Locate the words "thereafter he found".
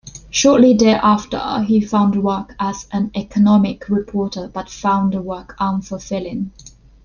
0.73-2.23